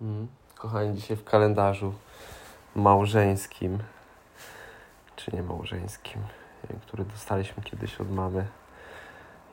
[0.00, 0.26] Mm.
[0.54, 1.92] Kochani, dzisiaj w kalendarzu
[2.74, 3.78] małżeńskim,
[5.16, 6.22] czy nie małżeńskim,
[6.82, 8.46] który dostaliśmy kiedyś od mamy,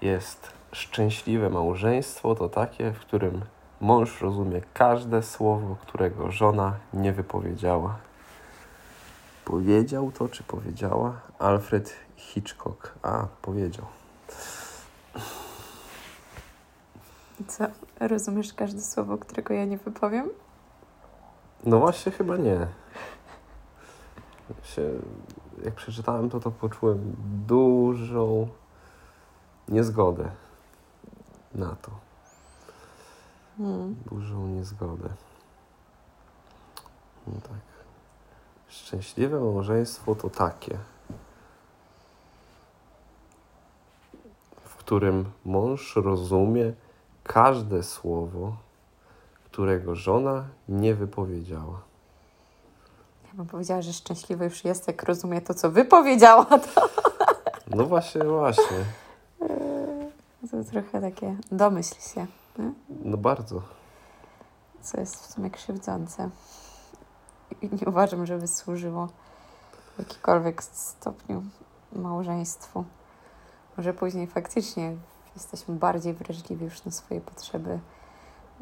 [0.02, 2.36] jest szczęśliwe małżeństwo.
[2.36, 3.42] To takie, w którym
[3.82, 7.98] mąż rozumie każde słowo, którego żona nie wypowiedziała.
[9.46, 11.14] Powiedział to, czy powiedziała?
[11.40, 12.94] Alfred Hitchcock.
[13.02, 13.86] A, powiedział.
[17.48, 17.64] Co?
[18.00, 20.30] Rozumiesz każde słowo, którego ja nie wypowiem?
[21.64, 22.68] No właśnie, chyba nie.
[24.64, 24.90] Się,
[25.64, 27.16] jak przeczytałem to, to poczułem
[27.48, 28.48] dużą
[29.68, 30.32] niezgodę
[31.56, 31.92] na to.
[33.58, 33.96] Hmm.
[34.06, 35.10] Dużą niezgodę.
[37.28, 37.74] No tak.
[38.68, 40.78] Szczęśliwe małżeństwo to takie,
[44.64, 46.74] w którym mąż rozumie
[47.24, 48.56] każde słowo,
[49.46, 51.82] którego żona nie wypowiedziała.
[53.28, 56.46] Ja bym powiedziała, że szczęśliwy już jest, jak rozumie to, co wypowiedziała.
[56.46, 56.90] To,
[57.68, 58.78] No właśnie, właśnie.
[60.52, 62.26] to trochę takie domyśl się,
[62.60, 62.72] nie?
[62.90, 63.62] No bardzo.
[64.82, 66.30] co jest w sumie krzywdzące.
[67.62, 69.08] I nie uważam, żeby służyło
[69.96, 71.44] w jakikolwiek stopniu
[71.94, 72.84] małżeństwu.
[73.78, 74.96] Może później faktycznie
[75.36, 77.80] jesteśmy bardziej wrażliwi już na swoje potrzeby,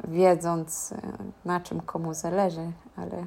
[0.04, 1.00] wiedząc e,
[1.44, 3.26] na czym komu zależy, ale,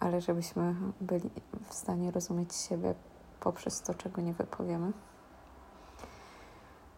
[0.00, 1.30] ale żebyśmy byli
[1.68, 2.94] w stanie rozumieć siebie
[3.40, 4.92] poprzez to, czego nie wypowiemy.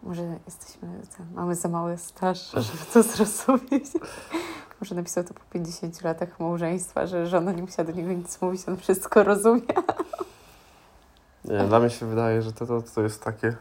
[0.03, 1.01] Może jesteśmy,
[1.33, 3.85] mamy za mały staż, żeby to zrozumieć.
[4.81, 8.61] Może napisał to po 50 latach małżeństwa, że żona nie musiała do niego nic mówić,
[8.67, 9.61] on wszystko rozumie.
[11.45, 13.55] Nie, dla mnie się wydaje, że to, to, to jest takie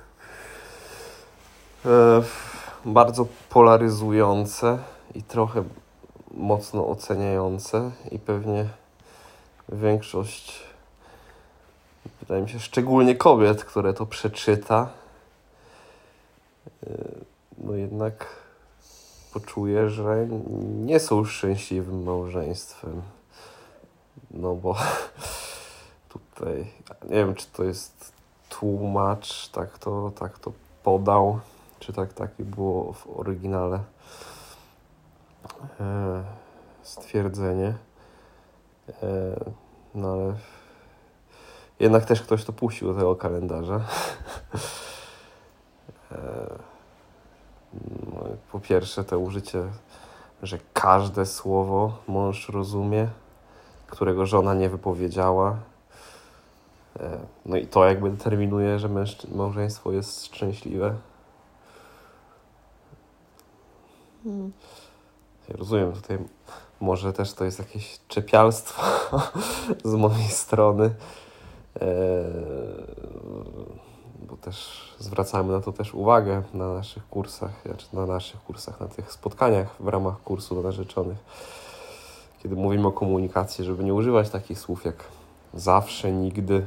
[2.84, 4.78] bardzo polaryzujące
[5.14, 5.64] i trochę
[6.30, 8.68] mocno oceniające i pewnie
[9.68, 10.62] większość,
[12.20, 14.88] wydaje mi się, szczególnie kobiet, które to przeczyta,
[16.86, 16.90] e,
[17.58, 18.26] no jednak
[19.32, 20.26] poczuje, że
[20.60, 23.02] nie są szczęśliwym małżeństwem.
[24.30, 24.76] No bo
[26.14, 26.66] tutaj
[27.02, 28.12] nie wiem, czy to jest
[28.48, 30.52] tłumacz, tak to, tak to
[30.82, 31.40] podał,
[31.80, 33.80] czy tak takie było w oryginale
[35.80, 36.22] e,
[36.82, 37.74] stwierdzenie.
[39.02, 39.36] E,
[39.94, 40.34] no ale
[41.80, 43.80] jednak też ktoś to puścił do tego kalendarza.
[46.12, 46.16] e,
[48.12, 49.62] no, po pierwsze, to użycie,
[50.42, 53.08] że każde słowo mąż rozumie,
[53.86, 55.56] którego żona nie wypowiedziała.
[57.00, 58.88] E, No i to jakby determinuje, że
[59.34, 60.94] małżeństwo jest szczęśliwe.
[64.30, 64.52] Hmm.
[65.48, 66.18] Ja rozumiem, tutaj
[66.80, 68.82] może też to jest jakieś czepialstwo
[69.84, 70.94] z mojej strony.
[71.80, 71.86] E,
[74.28, 78.86] bo też zwracamy na to też uwagę na naszych kursach, znaczy na naszych kursach, na
[78.88, 81.18] tych spotkaniach w ramach kursu dla narzeczonych.
[82.42, 85.04] Kiedy mówimy o komunikacji, żeby nie używać takich słów jak
[85.54, 86.66] zawsze, nigdy,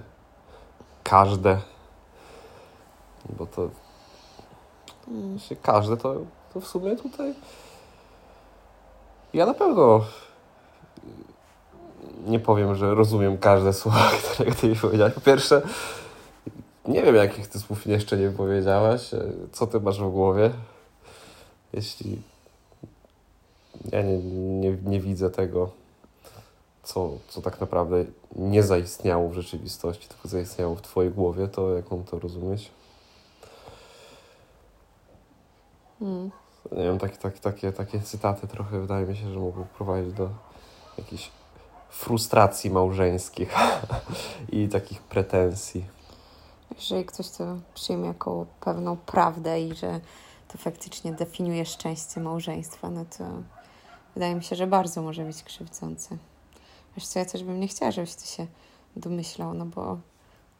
[1.03, 1.61] każde.
[3.29, 3.69] Bo to
[5.05, 5.37] Hmm.
[5.61, 6.15] Każde to,
[6.53, 7.33] to w sumie tutaj.
[9.33, 10.05] Ja na pewno
[12.25, 13.99] nie powiem, że rozumiem każde słowo,
[14.33, 15.13] którego ty mi powiedziałaś.
[15.13, 15.61] Po pierwsze,
[16.87, 19.09] nie wiem, jakich ty słów jeszcze nie powiedziałaś.
[19.51, 20.51] Co ty masz w głowie?
[21.73, 22.21] Jeśli
[23.91, 25.69] ja nie, nie, nie widzę tego,
[26.83, 31.91] co, co tak naprawdę nie zaistniało w rzeczywistości, tylko zaistniało w twojej głowie, to jak
[31.91, 32.71] mam to rozumieć?
[35.99, 36.31] Hmm.
[36.77, 40.29] Nie wiem, takie, takie, takie, takie cytaty trochę wydaje mi się, że mogą prowadzić do
[40.97, 41.31] jakichś
[41.89, 43.55] frustracji małżeńskich
[44.51, 45.85] i takich pretensji.
[46.75, 49.99] Jeżeli ktoś to przyjmie jako pewną prawdę i że
[50.47, 53.23] to faktycznie definiuje szczęście małżeństwa, no to
[54.13, 56.17] wydaje mi się, że bardzo może być krzywdzące.
[56.97, 58.47] Wiesz co, ja też bym nie chciała, żebyś ty się
[58.95, 59.97] domyślał, no bo,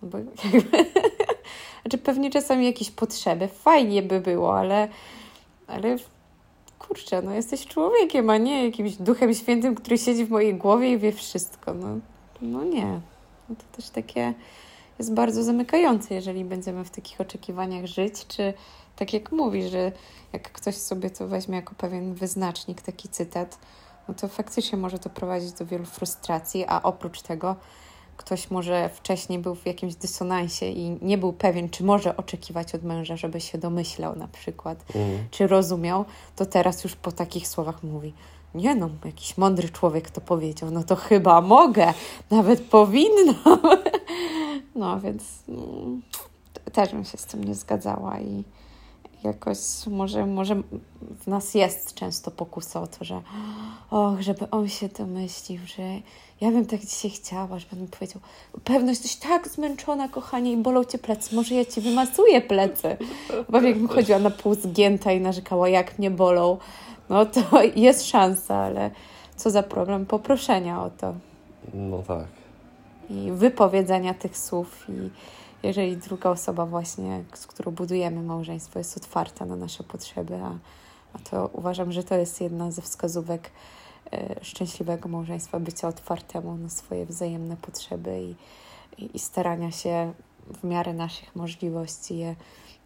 [0.01, 0.17] no bo
[0.53, 0.85] jakby,
[1.81, 4.87] znaczy pewnie czasami jakieś potrzeby, fajnie by było, ale,
[5.73, 5.97] ale
[6.79, 10.97] kurczę, no jesteś człowiekiem, a nie jakimś duchem świętym, który siedzi w mojej głowie i
[10.97, 11.87] wie wszystko, no,
[12.41, 12.99] no nie.
[13.49, 14.33] No to też takie
[14.99, 18.53] jest bardzo zamykające, jeżeli będziemy w takich oczekiwaniach żyć, czy
[18.95, 19.91] tak jak mówisz, że
[20.33, 23.59] jak ktoś sobie to weźmie jako pewien wyznacznik, taki cytat,
[24.07, 27.55] no to faktycznie może to prowadzić do wielu frustracji, a oprócz tego
[28.25, 32.83] ktoś może wcześniej był w jakimś dysonansie i nie był pewien, czy może oczekiwać od
[32.83, 35.17] męża, żeby się domyślał na przykład, Mm.
[35.31, 36.05] czy rozumiał,
[36.35, 38.13] to teraz już po takich słowach mówi:
[38.55, 41.93] Nie no, jakiś mądry człowiek to powiedział, no to chyba mogę,
[42.31, 43.35] nawet powinnam.
[44.75, 46.01] No więc mm,
[46.71, 48.43] też bym się z tym nie zgadzała i
[49.23, 50.55] jakoś może, może
[51.23, 53.21] w nas jest często pokusa o to, że
[53.91, 55.83] och, żeby on się domyślił, że
[56.41, 58.21] ja bym tak dzisiaj chciała, żeby on mi powiedział,
[58.63, 62.97] pewno jesteś tak zmęczona, kochanie, i bolą cię plecy, może ja ci wymasuję plecy.
[63.49, 66.57] Bo jakbym chodziła na pół zgięta i narzekała, jak mnie bolą,
[67.09, 67.41] no to
[67.75, 68.91] jest szansa, ale
[69.35, 71.13] co za problem poproszenia o to
[71.73, 72.25] No tak.
[73.09, 75.09] i wypowiedzenia tych słów i
[75.63, 80.57] jeżeli druga osoba właśnie, z którą budujemy małżeństwo, jest otwarta na nasze potrzeby, a,
[81.13, 83.51] a to uważam, że to jest jedna ze wskazówek
[84.13, 88.35] e, szczęśliwego małżeństwa, bycia otwartemu na swoje wzajemne potrzeby i,
[89.03, 90.13] i, i starania się
[90.61, 92.35] w miarę naszych możliwości je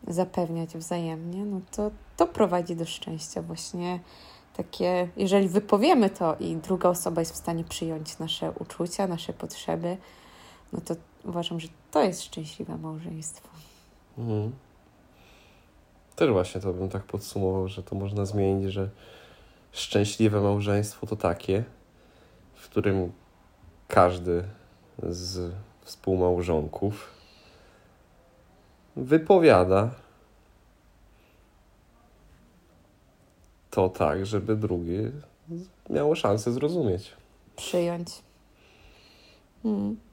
[0.08, 4.00] zapewniać wzajemnie, no to to prowadzi do szczęścia właśnie
[4.58, 9.98] takie, jeżeli wypowiemy to i druga osoba jest w stanie przyjąć nasze uczucia, nasze potrzeby,
[10.74, 10.96] no to
[11.28, 13.50] uważam, że to jest szczęśliwe małżeństwo.
[14.18, 14.52] Mhm.
[16.16, 18.90] Też właśnie to bym tak podsumował, że to można zmienić, że
[19.72, 21.64] szczęśliwe małżeństwo to takie,
[22.56, 23.12] w którym
[23.88, 24.44] każdy
[25.04, 27.12] z współmałżonków
[28.96, 29.90] wypowiada
[33.72, 34.98] to tak, żeby drugi
[35.90, 37.14] miało szansę zrozumieć.
[37.56, 38.10] Przyjąć.
[39.66, 40.07] Mm.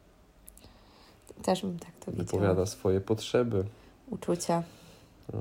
[1.42, 2.24] Też bym tak to widziała.
[2.24, 3.64] Wypowiada swoje potrzeby.
[4.10, 4.62] Uczucia,
[5.32, 5.40] No,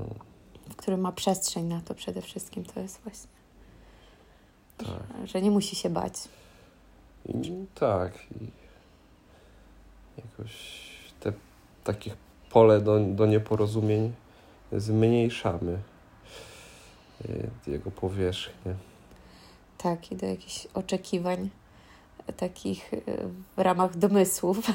[0.70, 3.30] w którym ma przestrzeń na to przede wszystkim, to jest właśnie,
[4.78, 5.28] tak.
[5.28, 6.14] że nie musi się bać.
[7.26, 8.14] I, tak.
[8.42, 8.48] I
[10.18, 10.54] jakoś
[11.20, 11.34] te
[11.84, 12.16] takich
[12.50, 14.14] pole do, do nieporozumień
[14.72, 15.78] zmniejszamy
[17.26, 18.76] y, jego powierzchnię.
[19.78, 21.50] Tak, i do jakichś oczekiwań
[22.38, 23.02] takich y,
[23.58, 24.58] w ramach domysłów.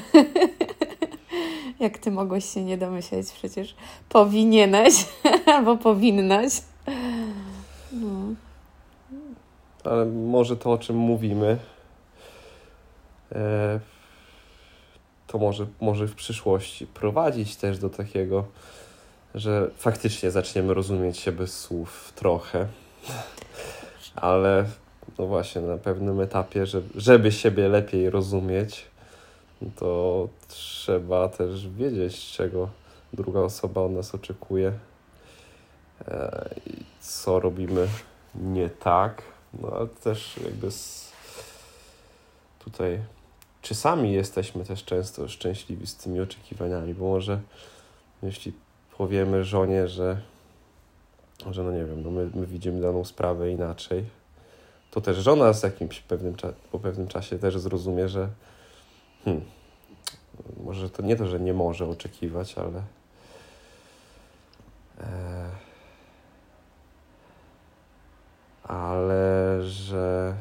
[1.79, 3.75] Jak ty mogłeś się nie domyśleć, przecież
[4.09, 4.93] powinieneś
[5.55, 6.51] albo powinnaś.
[7.91, 8.35] No.
[9.83, 11.57] Ale może to, o czym mówimy,
[13.31, 13.79] e,
[15.27, 18.43] to może, może w przyszłości prowadzić też do takiego,
[19.35, 22.67] że faktycznie zaczniemy rozumieć się bez słów trochę.
[24.15, 24.65] Ale
[25.19, 28.85] no właśnie na pewnym etapie, że, żeby siebie lepiej rozumieć,
[29.75, 32.69] to trzeba też wiedzieć, czego
[33.13, 34.73] druga osoba od nas oczekuje
[36.07, 36.49] e,
[37.01, 37.87] co robimy
[38.35, 39.21] nie tak.
[39.61, 41.11] No ale też jakby z,
[42.59, 42.99] tutaj
[43.61, 47.39] czy sami jesteśmy też często szczęśliwi z tymi oczekiwaniami, bo może
[48.23, 48.53] jeśli
[48.97, 50.21] powiemy żonie, że,
[51.51, 54.05] że no nie wiem, no my, my widzimy daną sprawę inaczej,
[54.91, 56.35] to też żona z jakimś pewnym
[56.71, 58.29] po pewnym czasie też zrozumie, że
[59.25, 59.41] hmm,
[60.63, 62.83] może to nie to, że nie może oczekiwać, ale
[64.99, 65.49] e,
[68.63, 70.35] ale że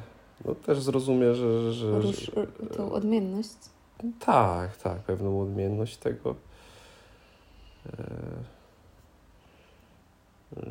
[0.44, 2.30] no też zrozumie, że, że, że, Róż,
[2.76, 3.56] tą odmienność.
[4.20, 6.34] tak, tak, pewną odmienność tego,
[7.86, 7.94] e,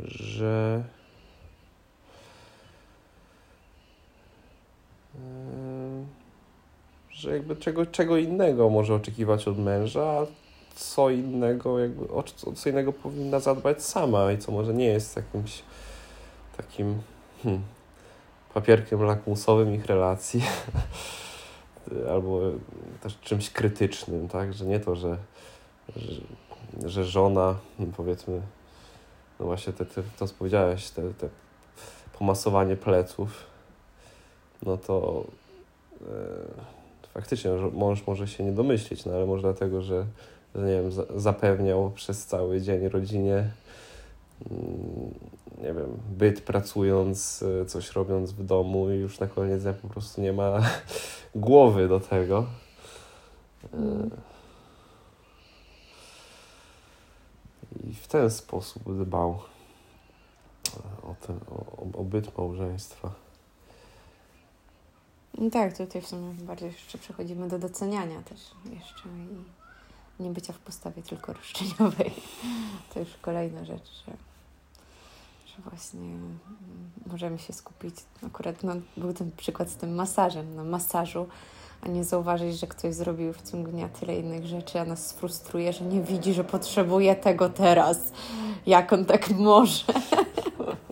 [0.06, 0.84] że
[7.18, 10.26] że jakby czego, czego innego może oczekiwać od męża,
[10.76, 12.24] co innego jakby, o
[12.56, 15.64] co, innego powinna zadbać sama i co może nie jest jakimś
[16.58, 17.02] takim
[17.44, 17.62] hmm,
[18.54, 20.44] papierkiem lakmusowym ich relacji
[22.14, 22.42] albo
[23.04, 25.18] też czymś krytycznym, tak, że nie to, że,
[25.96, 26.22] że,
[26.86, 27.56] że żona,
[27.98, 28.42] powiedzmy,
[29.40, 31.30] no właśnie te, te, to co powiedziałeś, te, te
[32.20, 33.44] pomasowanie pleców,
[34.64, 35.24] no to
[36.02, 36.77] e,
[37.18, 40.06] faktycznie mąż może się nie domyślić, no ale może dlatego, że,
[40.56, 43.52] że nie wiem, za, zapewniał przez cały dzień rodzinie
[44.52, 45.14] mm,
[45.58, 50.22] nie wiem, byt pracując, coś robiąc w domu i już na koniec dnia po prostu
[50.22, 50.62] nie ma
[51.36, 52.46] głowy do tego.
[53.74, 54.10] E.
[57.90, 59.40] I w ten sposób dbał
[61.04, 63.27] o, ten, o, o byt małżeństwa.
[65.38, 69.10] No tak, tutaj w sumie bardziej jeszcze przechodzimy do doceniania też jeszcze
[70.20, 72.12] i nie bycia w postawie tylko roszczeniowej.
[72.94, 74.12] To już kolejna rzecz, że,
[75.48, 76.40] że właśnie mm,
[77.06, 77.96] możemy się skupić.
[78.28, 80.56] Akurat no, był ten przykład z tym masażem.
[80.56, 81.28] Na masażu
[81.82, 85.74] a nie zauważyć, że ktoś zrobił w ciągu dnia tyle innych rzeczy, a nas sfrustruje,
[85.74, 88.12] że nie widzi, że potrzebuje tego teraz.
[88.66, 89.86] Jak on tak może?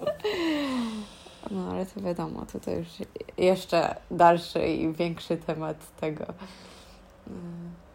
[1.55, 2.87] No ale to wiadomo, to, to już
[3.37, 6.25] jeszcze dalszy i większy temat tego.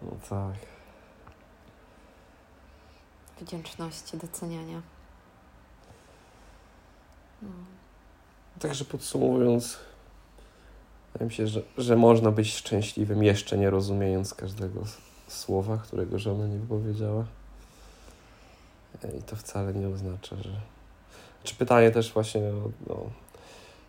[0.03, 0.57] No tak.
[3.41, 4.83] Wdzięczności, doceniania.
[7.43, 7.49] No.
[8.61, 9.79] Także podsumowując,
[11.13, 14.81] wydaje mi się, że, że można być szczęśliwym jeszcze nie rozumiejąc każdego
[15.29, 17.25] słowa, którego żona nie wypowiedziała.
[19.19, 20.61] I to wcale nie oznacza, że.
[21.45, 23.11] Czy pytanie też właśnie, no, no,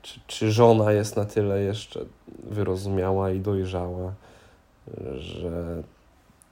[0.01, 2.05] czy, czy żona jest na tyle jeszcze
[2.43, 4.13] wyrozumiała i dojrzała,
[5.17, 5.83] że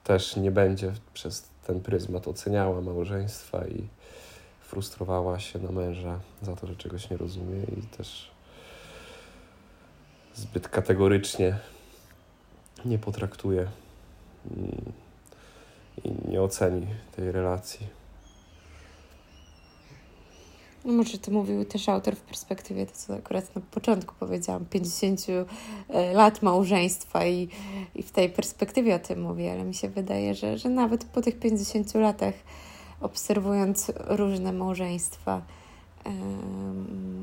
[0.04, 3.88] też nie będzie przez ten pryzmat oceniała małżeństwa i
[4.62, 8.32] frustrowała się na męża za to, że czegoś nie rozumie i też
[10.36, 11.58] zbyt kategorycznie
[12.86, 13.68] nie potraktuje
[14.52, 14.92] mm,
[16.04, 17.99] i nie oceni tej relacji.
[20.90, 25.26] No może to mówił też autor w perspektywie, to co akurat na początku powiedziałam, 50
[25.90, 27.48] e, lat małżeństwa i,
[27.96, 31.22] i w tej perspektywie o tym mówię, ale mi się wydaje, że, że nawet po
[31.22, 32.34] tych 50 latach
[33.02, 35.42] obserwując różne małżeństwa,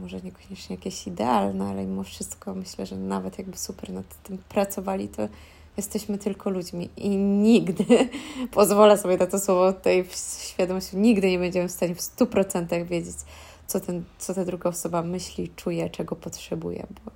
[0.00, 5.08] może niekoniecznie jakieś idealne, ale mimo wszystko myślę, że nawet jakby super nad tym pracowali,
[5.08, 5.28] to
[5.76, 7.85] jesteśmy tylko ludźmi i nigdy,
[8.50, 12.87] pozwolę sobie na to słowo tutaj w świadomości, nigdy nie będziemy w stanie w 100%
[12.87, 13.16] wiedzieć,
[13.66, 17.11] co, ten, co ta druga osoba myśli, czuje, czego potrzebuje, bo,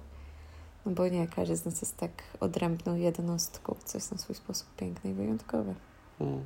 [0.87, 4.69] no bo nie, każdy z nas jest tak odrębną jednostką, co jest na swój sposób
[4.77, 5.75] piękne i wyjątkowe.
[6.21, 6.45] Mm.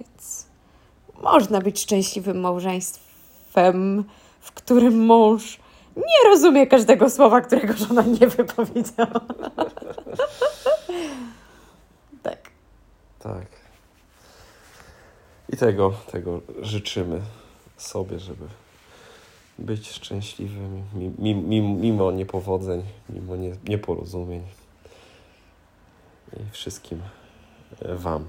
[0.00, 0.46] Więc
[1.22, 4.04] można być szczęśliwym małżeństwem,
[4.40, 5.58] w którym mąż
[5.96, 9.20] nie rozumie każdego słowa, którego żona nie wypowiedziała.
[12.22, 12.50] tak.
[13.18, 13.46] Tak.
[15.48, 17.20] I tego, tego życzymy
[17.78, 18.48] sobie, żeby
[19.58, 20.82] być szczęśliwym
[21.80, 24.42] mimo, niepowodzeń, mimo nie, nieporozumień.
[26.32, 27.02] I wszystkim
[27.82, 28.26] Wam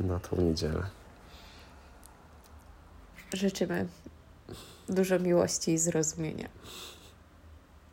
[0.00, 0.86] na tą niedzielę.
[3.32, 3.86] Życzymy
[4.88, 6.48] dużo miłości i zrozumienia.